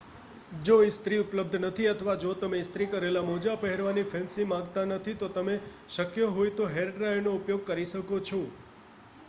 જો 0.61 0.75
ઇસ્ત્રી 0.83 1.17
ઉપલબ્ધ 1.23 1.57
નથી 1.59 1.89
અથવા 1.89 2.15
જો 2.19 2.31
તમે 2.37 2.61
ઇસ્ત્રી 2.61 2.87
કરેલ 2.93 3.19
મોજાં 3.25 3.59
પહેરવાની 3.61 4.05
ફેન્સી 4.07 4.47
માંગતા 4.47 4.85
નથી 4.87 5.15
તો 5.15 5.27
પછી 5.27 5.35
તમે 5.37 5.55
શક્ય 5.91 6.31
હોય 6.31 6.55
તો 6.55 6.71
હેરડ્રાયરનો 6.71 7.35
ઉપયોગ 7.35 7.61
કરી 7.67 7.91
શકો 7.91 8.17
છો 8.23 8.41